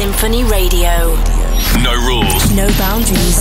[0.00, 1.12] Sinphony Radio.
[1.84, 2.50] No rules.
[2.56, 3.36] No boundaries.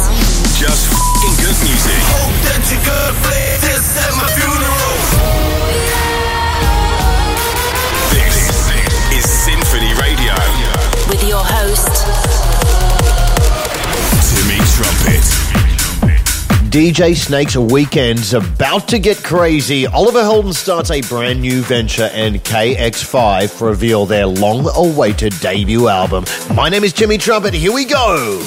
[0.59, 0.91] Just
[1.39, 2.03] good music.
[2.19, 3.68] Authentic good
[16.69, 19.87] DJ Snake's weekend's about to get crazy.
[19.87, 26.25] Oliver Heldens starts a brand new venture, and KX5 reveal their long awaited debut album.
[26.53, 27.55] My name is Timmy Trumpet.
[27.55, 28.39] Here we go.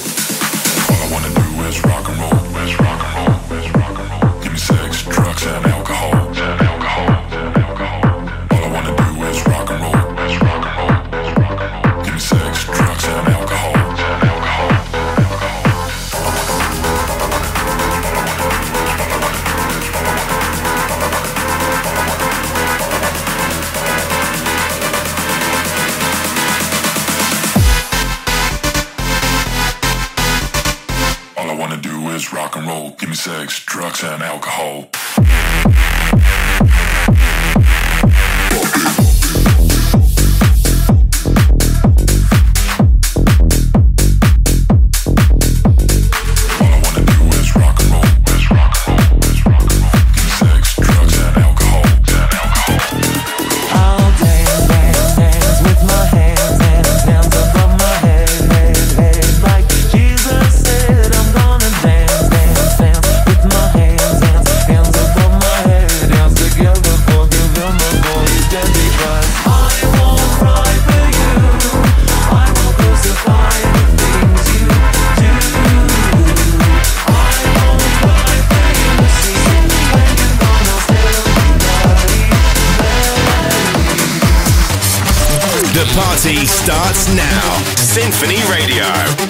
[86.65, 87.59] starts now.
[87.75, 89.22] Sinphony Radio.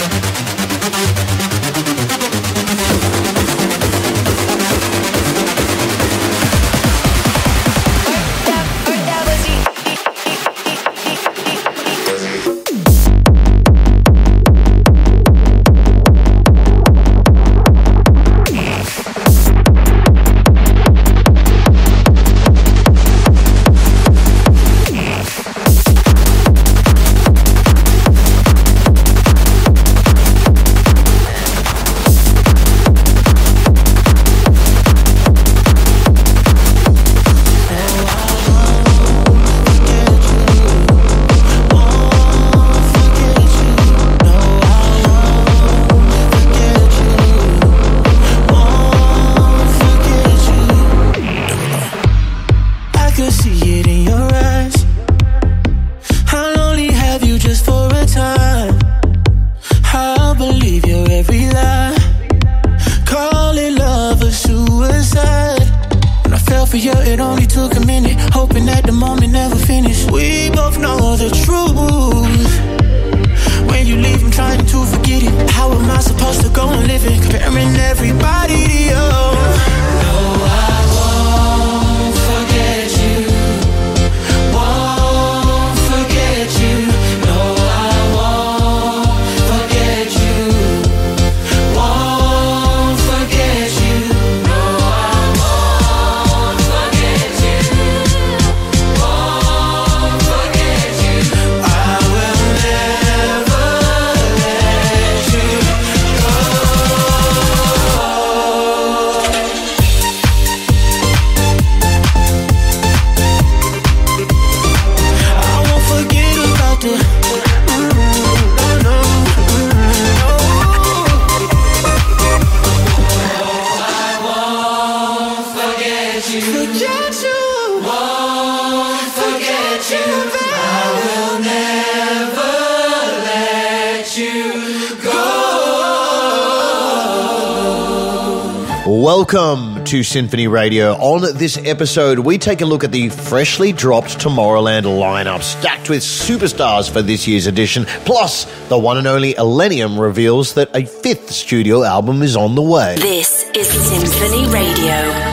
[139.93, 140.95] to Sinphony Radio.
[140.95, 146.01] On this episode, we take a look at the freshly dropped Tomorrowland lineup, stacked with
[146.01, 147.85] superstars for this year's edition.
[148.07, 152.63] Plus, the one and only Illenium reveals that a fifth studio album is on the
[152.63, 152.95] way.
[152.97, 155.32] This is Sinphony Radio.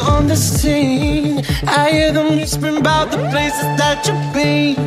[0.00, 1.42] on the scene.
[1.66, 4.78] I hear them whispering about the places that you've been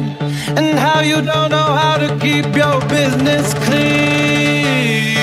[0.57, 5.18] and how you don't know how to keep your business clean.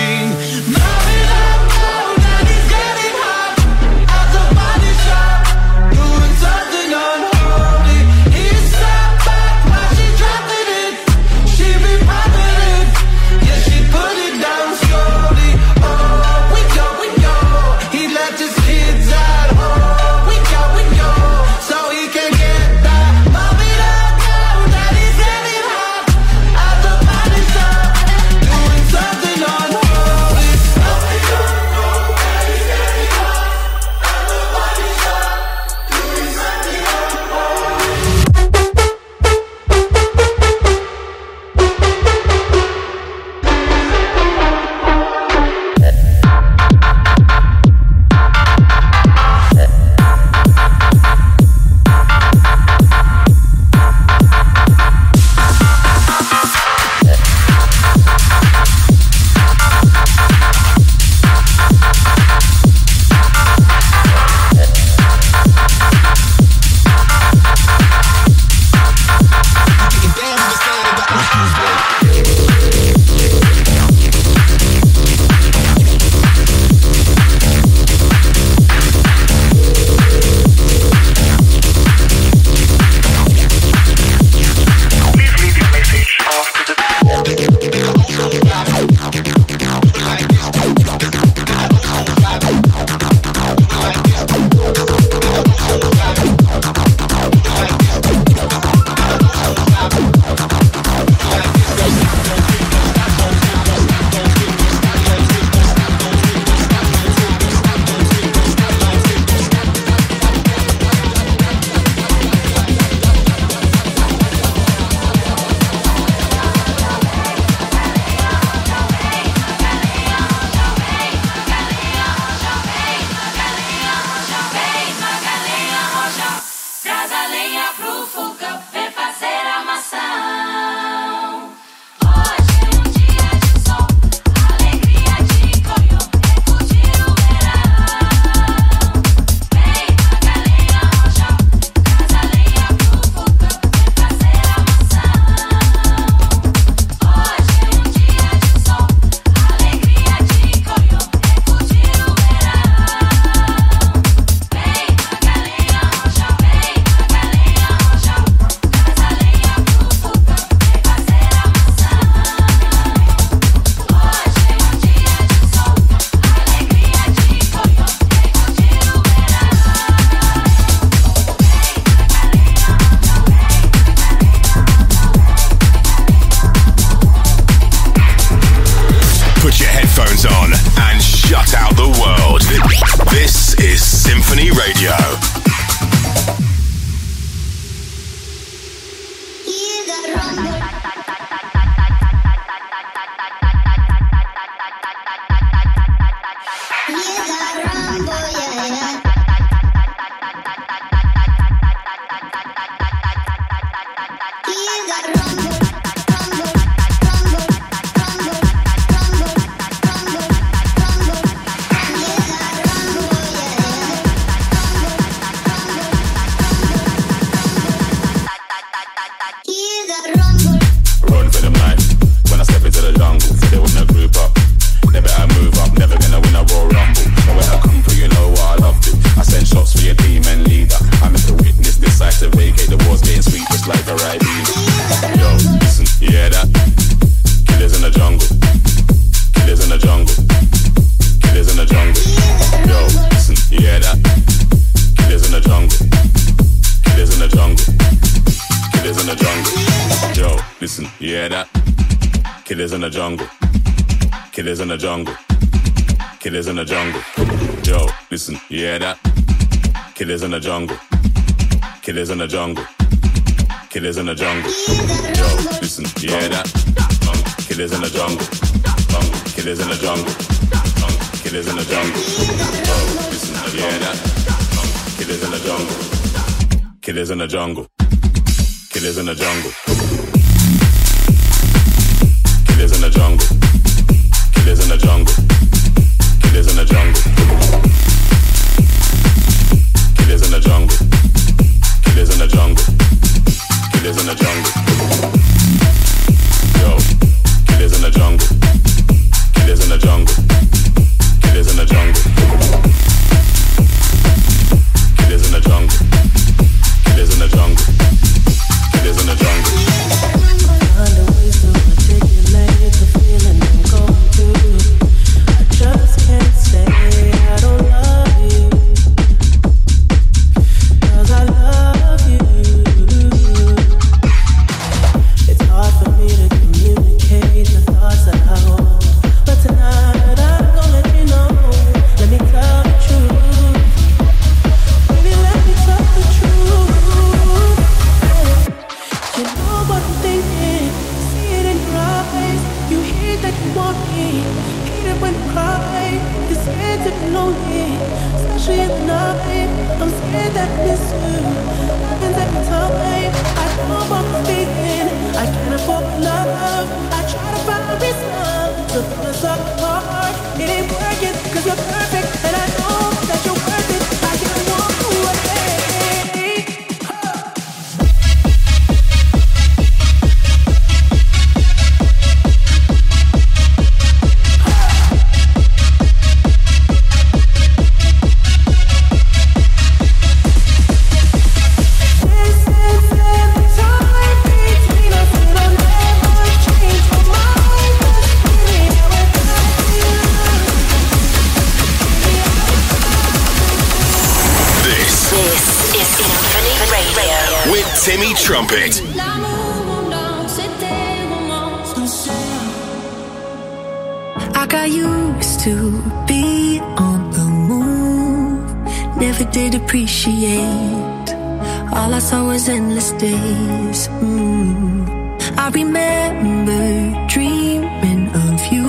[411.78, 413.88] All I saw was endless days.
[414.00, 414.88] Mm.
[415.36, 418.66] I remember dreaming of you.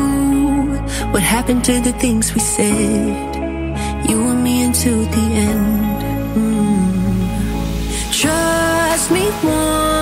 [1.13, 3.35] What happened to the things we said?
[4.09, 6.01] You and me until the end.
[6.35, 7.01] Mm.
[8.19, 9.96] Trust me once.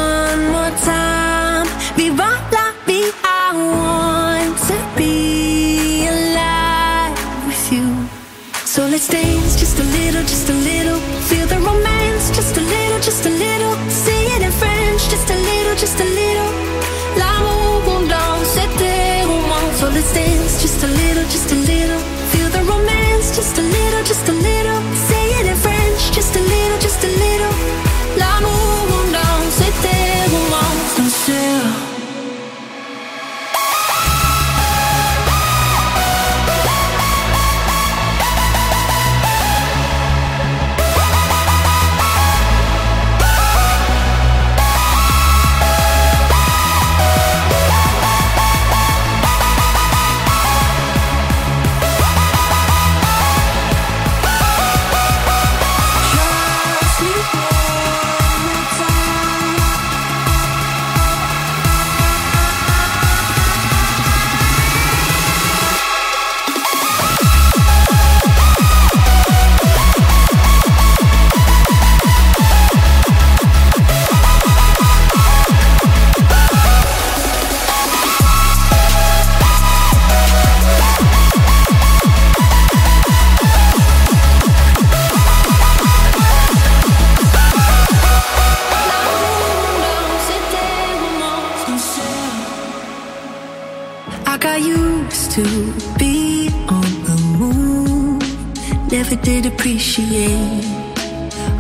[99.10, 100.66] never did appreciate.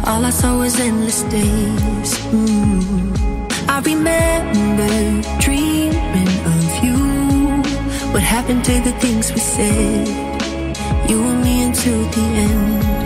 [0.06, 2.12] All I saw was endless days.
[2.32, 3.70] Mm.
[3.70, 6.98] I remember dreaming of you.
[8.14, 10.08] What happened to the things we said?
[11.10, 13.05] You and me until the end.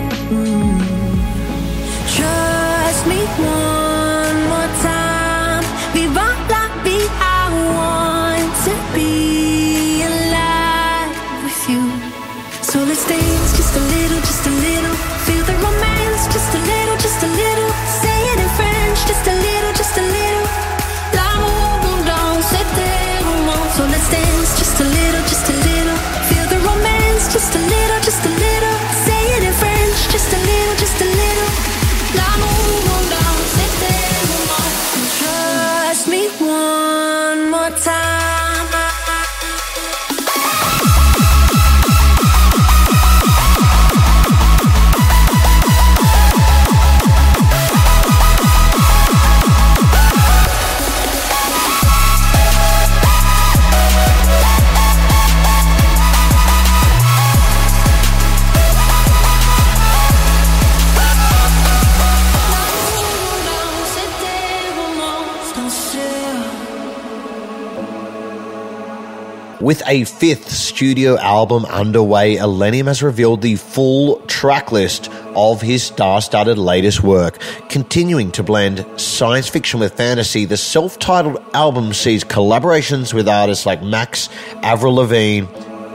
[69.70, 75.84] With a fifth studio album underway, Illenium has revealed the full track list of his
[75.84, 77.38] star studded latest work.
[77.68, 83.64] Continuing to blend science fiction with fantasy, the self titled album sees collaborations with artists
[83.64, 84.28] like Max,
[84.64, 85.46] Avril Lavigne,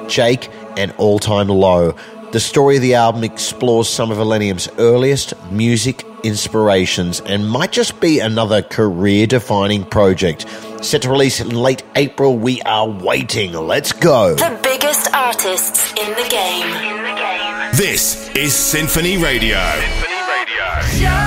[0.08, 1.98] JVKE, and All Time Low.
[2.32, 8.00] The story of the album explores some of Illenium's earliest music inspirations and might just
[8.00, 10.46] be another career defining project.
[10.86, 13.54] Set to release in late April, we are waiting.
[13.54, 14.36] Let's go.
[14.36, 17.72] The biggest artists in the game.
[17.76, 19.58] This is Sinphony Radio.
[19.58, 21.25] It's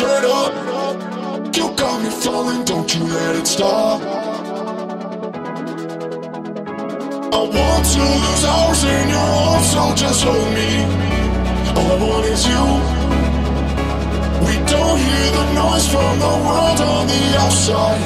[0.00, 0.54] Straight up,
[1.54, 4.00] you got me falling, don't you let it stop.
[7.34, 10.70] I want to lose hours in your arms, so just hold me.
[11.76, 12.64] All I want is you.
[14.46, 18.00] We don't hear the noise from the world on the outside.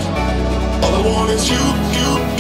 [0.83, 2.34] All I want is you, you,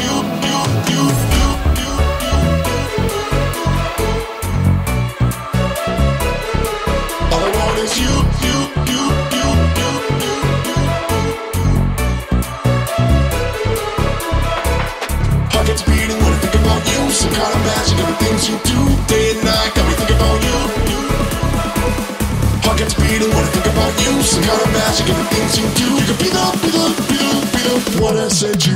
[22.84, 24.22] Heart gets beating when I think about you.
[24.22, 25.88] Some kind of magic, everything you do.
[25.94, 28.74] You could be the, be the, be the, be the one I said you.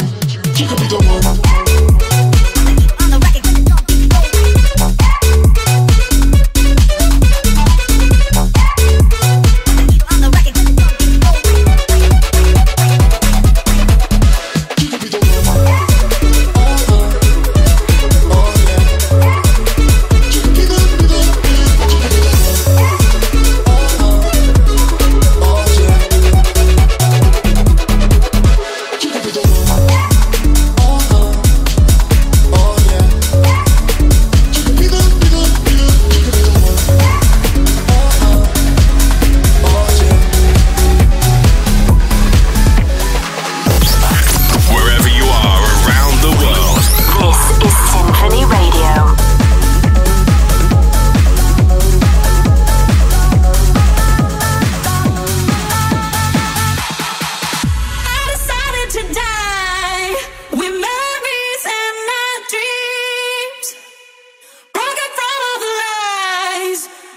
[0.57, 1.58] You could be the one.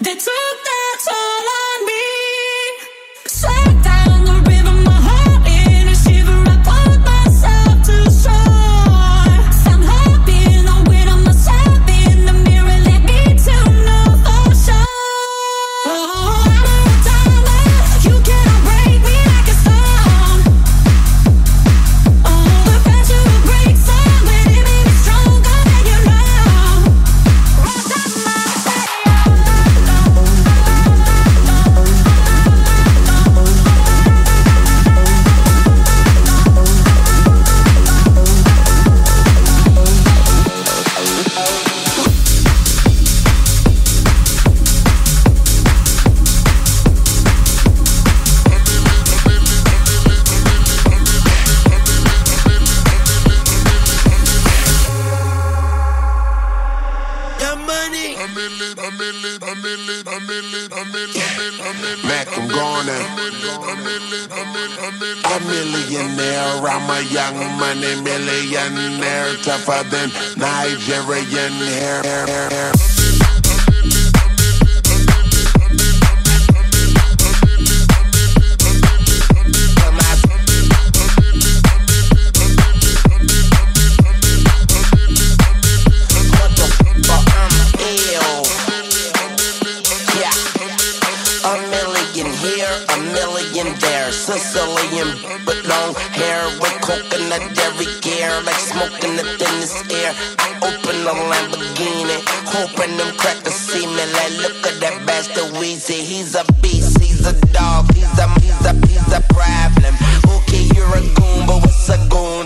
[0.02, 0.28] That's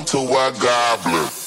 [0.05, 1.44] to a goblin?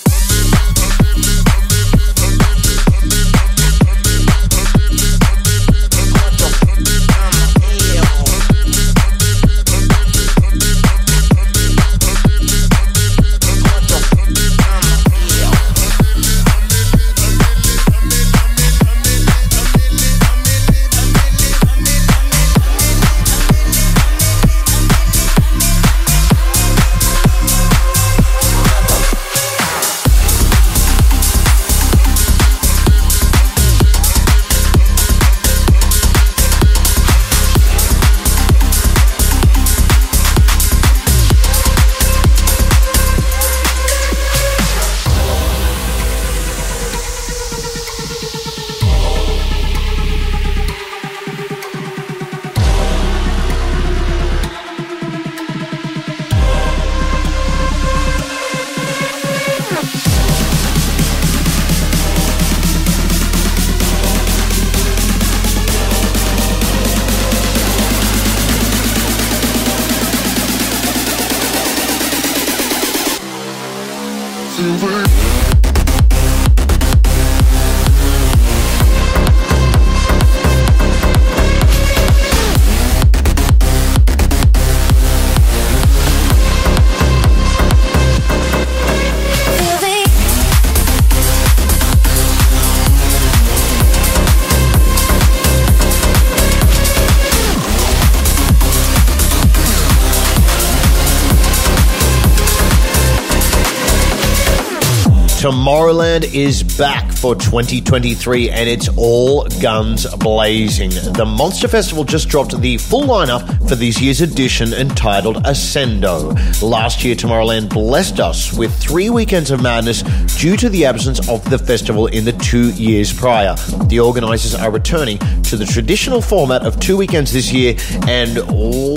[105.58, 110.90] Tomorrowland is back for 2023 and it's all guns blazing.
[110.90, 116.32] The Monster Festival just dropped the full lineup for this year's edition entitled Adscendo.
[116.62, 120.02] Last year, Tomorrowland blessed us with three weekends of madness
[120.38, 123.54] due to the absence of the festival in the two years prior.
[123.88, 127.76] The organizers are returning to the traditional format of two weekends this year,
[128.06, 128.38] and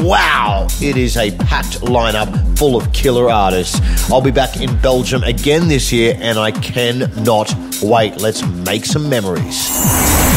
[0.06, 3.80] wow, it is a packed lineup full of killer artists.
[4.10, 8.18] I'll be back in Belgium again this year, and I cannot wait.
[8.18, 9.68] Let's make some memories.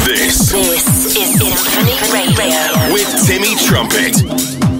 [0.05, 1.04] This This
[1.38, 2.92] Sinphony Radio.
[2.92, 4.74] with Timmy Trumpet.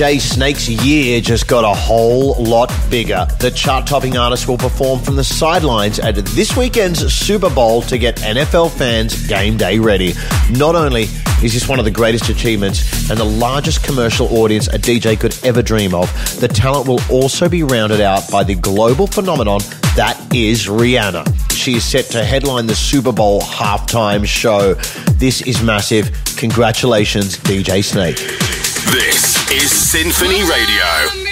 [0.00, 3.26] DJ Snake's year just got a whole lot bigger.
[3.38, 7.98] The chart topping artist will perform from the sidelines at this weekend's Super Bowl to
[7.98, 10.14] get NFL fans game day ready.
[10.52, 11.02] Not only
[11.42, 15.36] is this one of the greatest achievements and the largest commercial audience a DJ could
[15.44, 16.10] ever dream of,
[16.40, 19.60] the talent will also be rounded out by the global phenomenon
[19.96, 21.52] that is Rihanna.
[21.52, 24.72] She is set to headline the Super Bowl halftime show.
[25.18, 26.10] This is massive.
[26.38, 28.16] Congratulations, DJ Snake.
[28.16, 31.29] This is Sinphony Radio.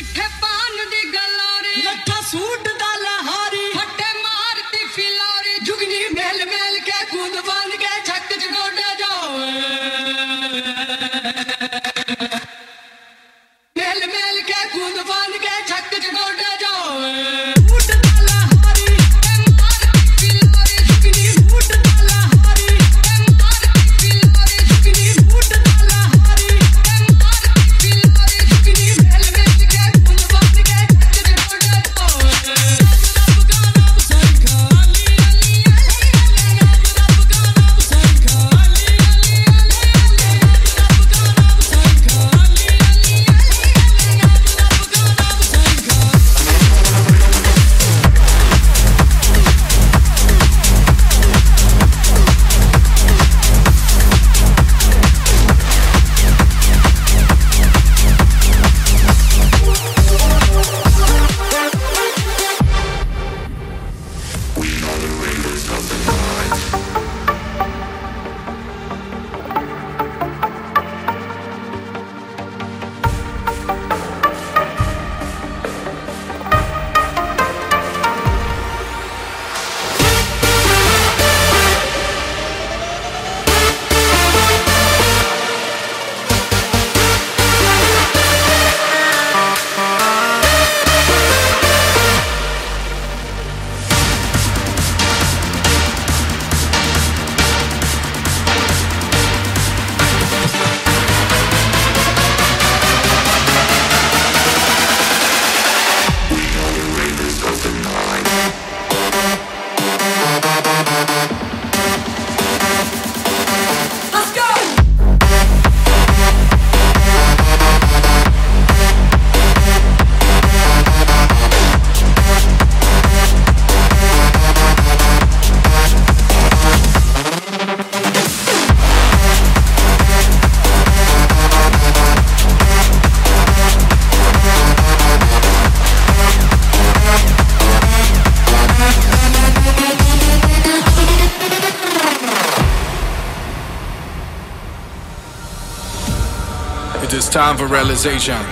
[147.39, 148.43] Time for realization.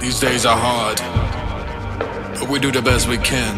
[0.00, 0.98] These days are hard,
[2.40, 3.54] but we do the best we can.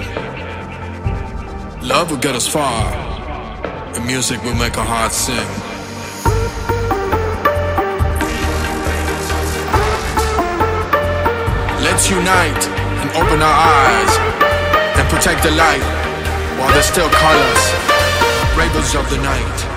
[1.80, 2.84] Love will get us far,
[3.94, 5.48] and music will make our hearts sing.
[11.86, 12.64] Let's unite
[13.00, 14.12] and open our eyes
[14.98, 15.86] and protect the light
[16.58, 17.62] while there's still colors,
[18.58, 19.73] rebels of the night.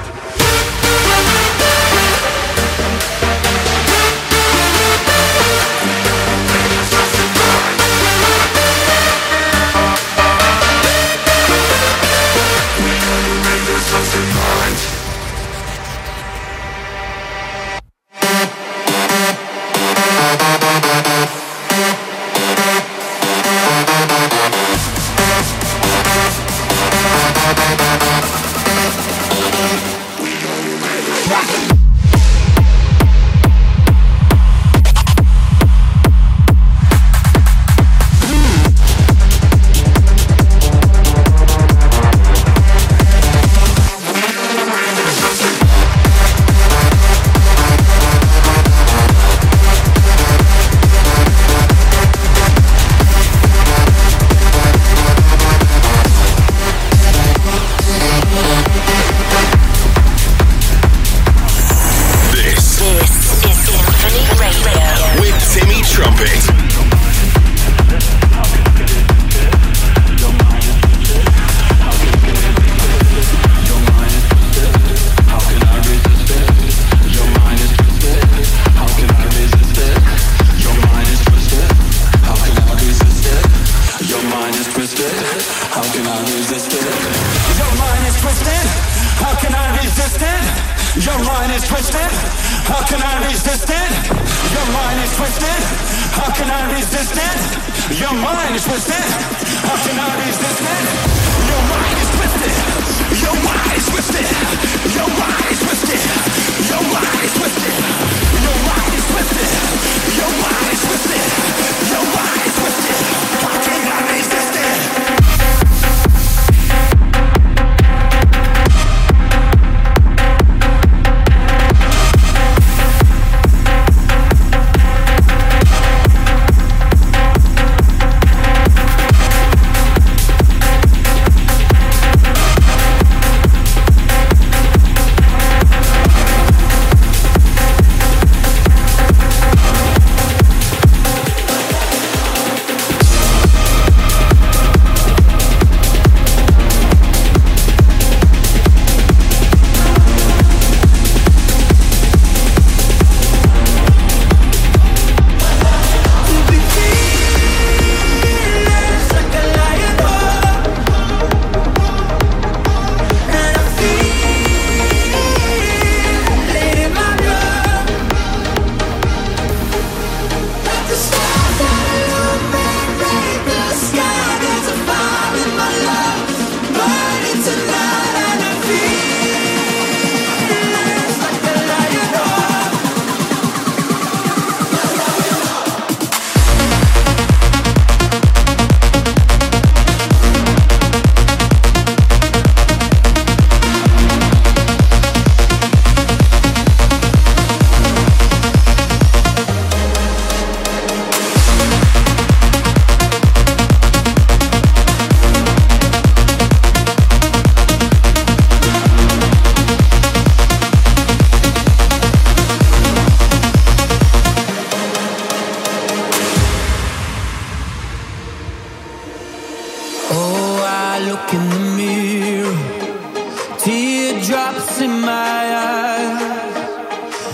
[224.81, 226.21] In my eyes,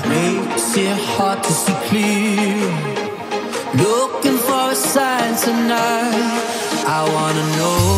[0.07, 2.69] makes it hard to see clear.
[3.75, 6.63] Looking for a sign tonight.
[6.85, 7.92] I wanna know,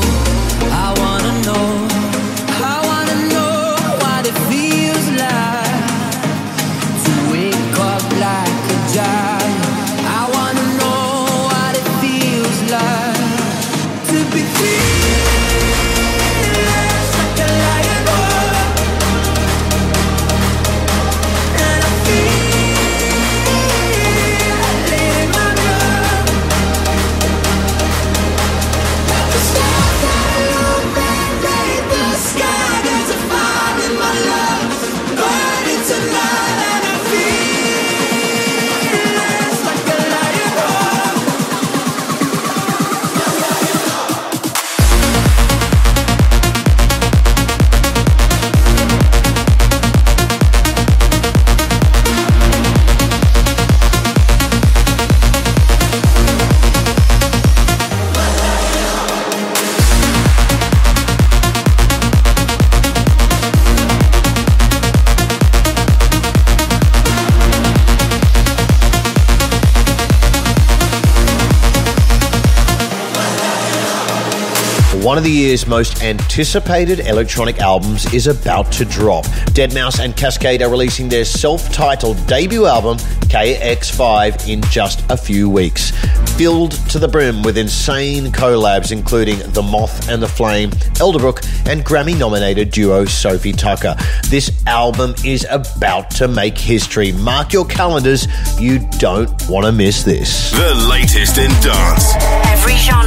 [75.16, 79.24] One of the year's most anticipated electronic albums is about to drop.
[79.56, 82.98] deadmau5 and Kaskade are releasing their self titled debut album,
[83.30, 85.92] KX5, in just a few weeks.
[86.36, 91.86] Filled to the brim with insane collabs, including The Moth and the Flame, Elderbrook, and
[91.86, 93.96] Grammy nominated duo Sofi Tukker.
[94.30, 97.14] This album is about to make history.
[97.14, 98.28] Mark your calendars,
[98.60, 100.52] you don't want to miss this.
[100.52, 102.12] The latest in dance.
[102.52, 103.05] Every genre.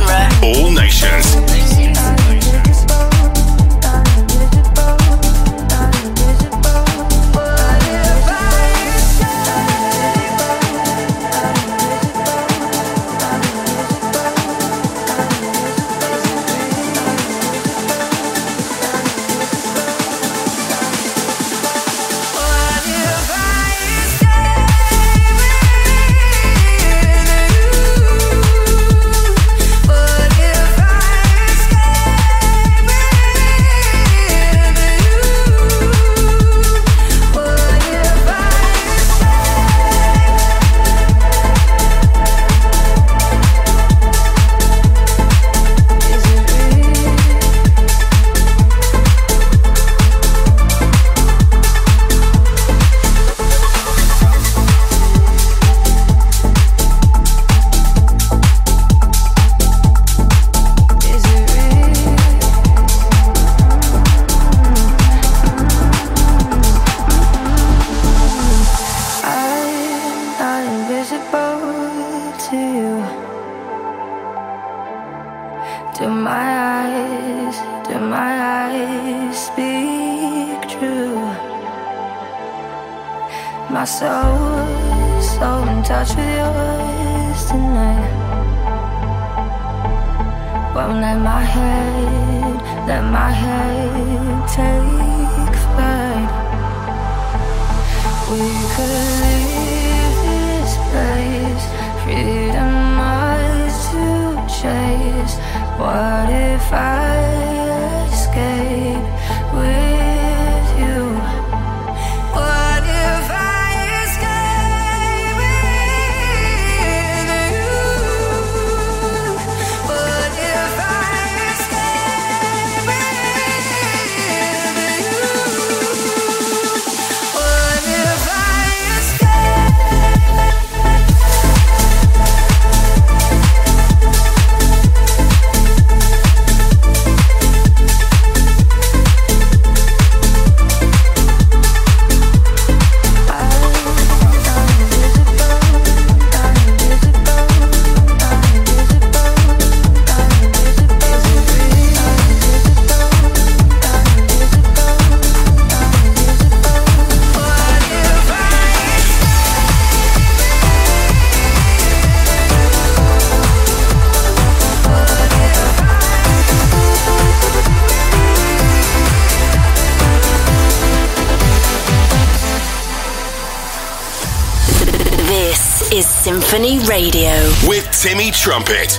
[176.68, 177.30] Sinphony Radio.
[177.66, 178.97] With Timmy Trumpet.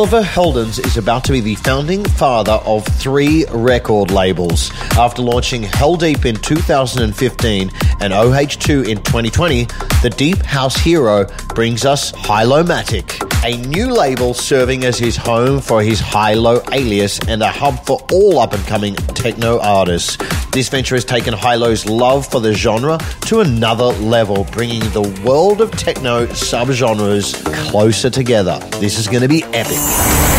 [0.00, 4.70] Oliver Heldens is about to be the founding father of three record labels.
[4.96, 7.70] After launching Heldeep in 2015
[8.00, 9.64] and OH2 in 2020,
[10.00, 15.82] the Deep House hero brings us Hilomatic, a new label serving as his home for
[15.82, 20.18] his HI-LO alias and a hub for all up and coming techno artists.
[20.50, 25.60] This venture has taken HI-LO's love for the genre to another level, bringing the world
[25.60, 28.58] of techno subgenres closer together.
[28.78, 29.78] This is going to be epic.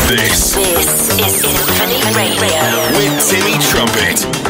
[0.08, 2.62] This This is Sinphony Radio.
[2.98, 4.41] with Timmy Trumpet.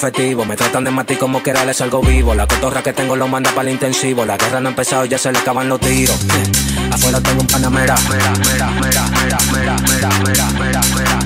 [0.00, 0.46] efectivo.
[0.46, 2.34] Me tratan de matar como que les algo vivo.
[2.34, 4.24] La cotorra que tengo lo manda para el intensivo.
[4.24, 6.18] La guerra no ha empezado, ya se le acaban los tiros.
[6.24, 7.94] Eh, afuera tengo un panamera.
[8.08, 9.76] mera, mera, mera, mera, mera,
[10.24, 11.19] mera, mera, mera.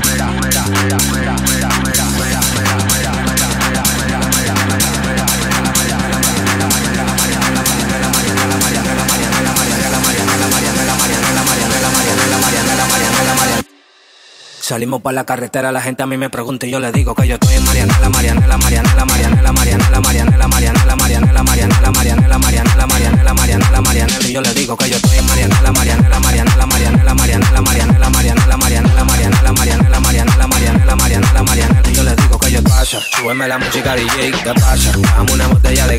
[14.67, 17.29] Salimos para la carretera, la gente a mí me pregunta y yo le digo que
[17.29, 23.35] yo estoy en Marianela, Marianela, Marianela, Marianela, Marianela, Marianela, Marianela, Marianela, Marianela, Marianela, Marianela, Marianela,
[23.35, 27.61] Marianela, Marianela, y yo le digo que yo estoy en Marianela, Marianela, Marianela, Marianela, Marianela,
[27.61, 32.63] Marianela, Marianela, Marianela, Marianela, Marianela, Marianela, Marianela, Marianela, Marianela, y yo le digo que yo
[32.63, 34.93] pasa, súbeme la música DJ, ¿qué pasa?
[35.15, 35.99] Dame una botella de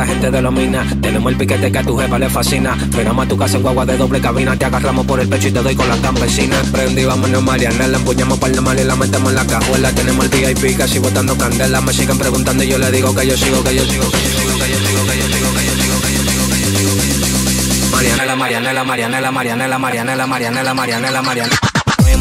[0.00, 0.82] la gente de la mina.
[1.02, 2.74] Tenemos el piquete que a tu jefa le fascina.
[2.96, 4.56] Miramos a tu casa en guagua de doble cabina.
[4.56, 6.56] Te agarramos por el pecho y te doy con la campesina.
[6.72, 7.86] Prendí, vámonos, Mariana.
[7.86, 9.92] La empuñamos para la mal y la metemos en la cajuela.
[9.92, 11.82] Tenemos el VIP casi botando candela.
[11.82, 14.30] Me siguen preguntando y yo le digo que yo sigo, que yo sigo, que yo
[14.30, 17.26] sigo, que yo sigo, que yo sigo, que yo sigo, que yo sigo, que yo
[17.26, 17.90] sigo.
[17.92, 21.69] Marianela, Marianela, Marianela, Marianela, Marianela, Marianela, Marianela, Marianela.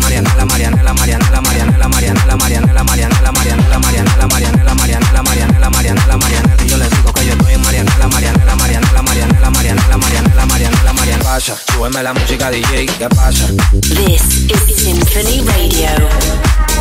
[0.10, 6.64] Marianela, Marianela, Marianela, Marianela, Marianela, Marianela, Marianela, Marianela, Marianela, Marianela, Marianela, Marianela, Marianela, Marianela.
[6.64, 10.94] Y yo les digo que yo estoy en Marianela, Marianela, Marianela, Marianela, Marianela, Marianela, Marianela,
[10.94, 11.24] Marianela.
[11.24, 13.46] Pasa, súbeme la música DJ, ¿qué pasa?
[13.72, 16.10] This is Symphony Radio.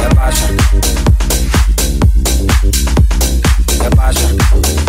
[0.01, 0.47] ¿Qué pasa?
[3.79, 4.88] ¿Qué pasa?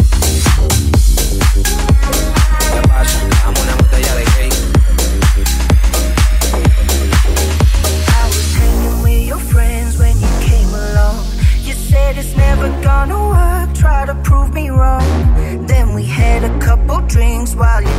[17.50, 17.99] things while you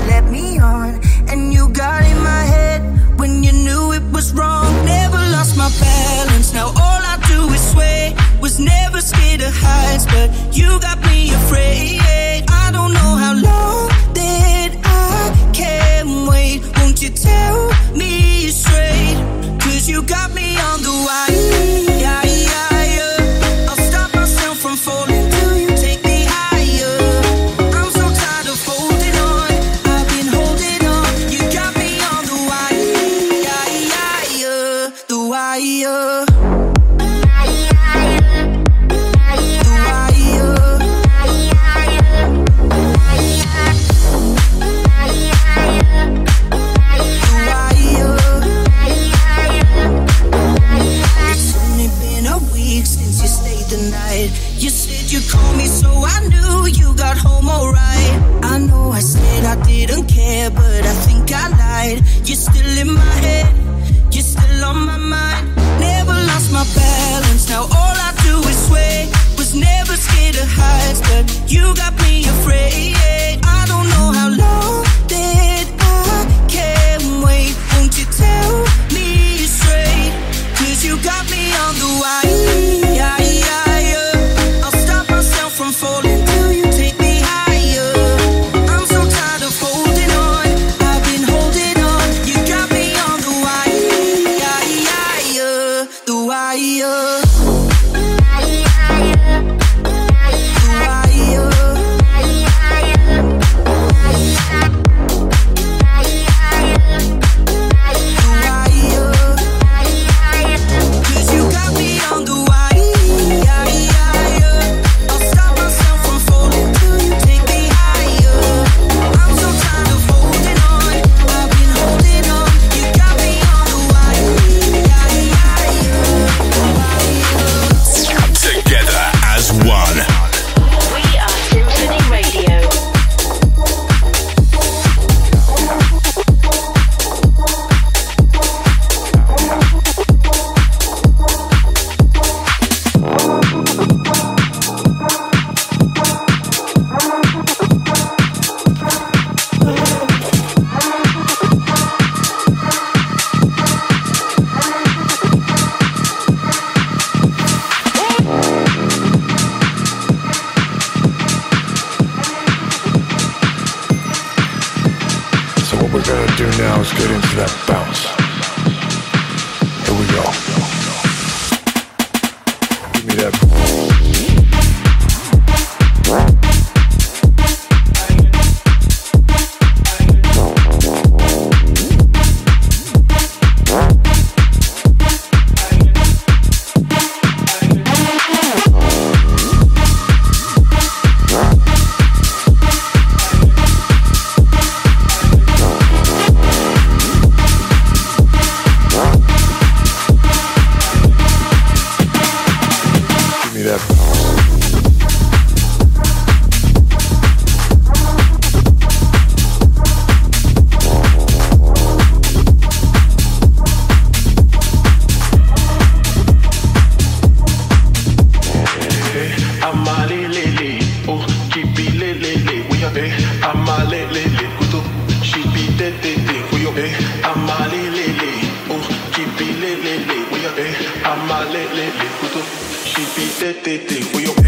[233.63, 234.40] ててふよ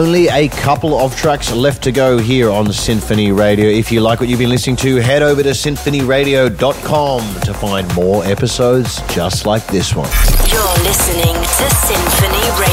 [0.00, 3.66] Only a couple of tracks left to go here on Sinphony Radio.
[3.66, 8.24] If you like what you've been listening to, head over to sinphonyradio.com to find more
[8.24, 10.08] episodes just like this one.
[10.48, 12.69] You're listening to Sinphony Radio.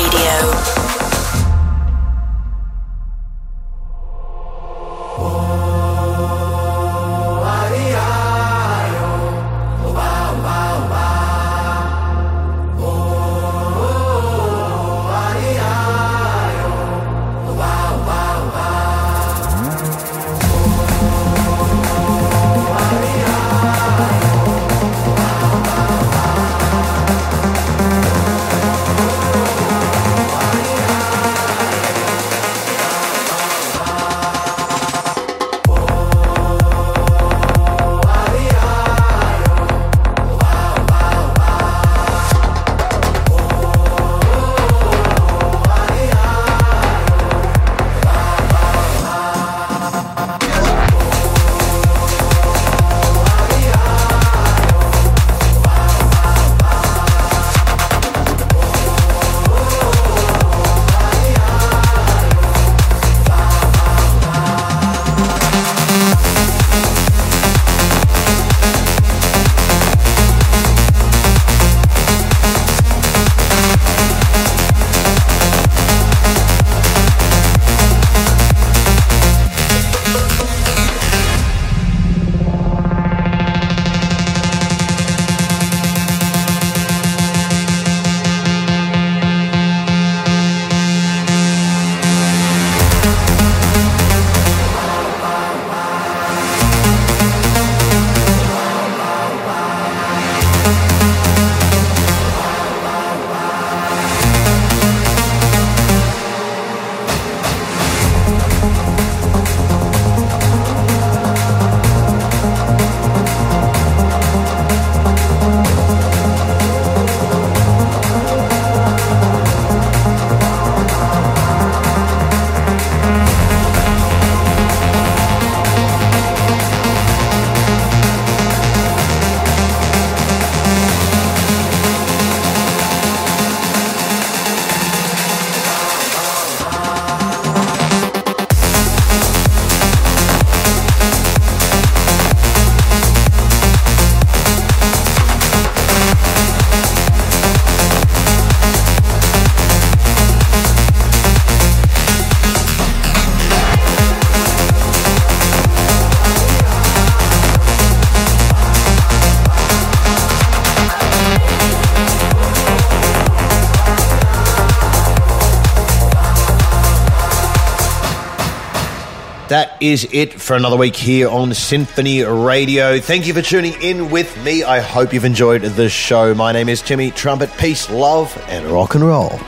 [169.88, 173.00] is it for another week here on Sinphony Radio.
[173.00, 174.64] Thank you for tuning in with me.
[174.64, 176.34] I hope you've enjoyed the show.
[176.34, 177.50] My name is Timmy Trumpet.
[177.58, 179.40] Peace, love, and rock and roll.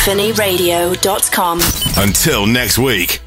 [0.00, 1.60] sinphonyradio.com.
[1.98, 3.20] Until next week.